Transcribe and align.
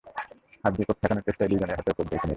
হাত 0.63 0.71
দিয়ে 0.75 0.87
কোপ 0.89 0.97
ঠেকানোর 1.03 1.23
চেষ্টা 1.27 1.41
করায় 1.43 1.51
দুজনের 1.51 1.77
হাতেও 1.79 1.97
কোপ 1.97 2.07
দেয় 2.09 2.19
খুনিরা। 2.21 2.29